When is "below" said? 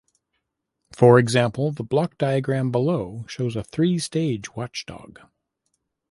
2.71-3.23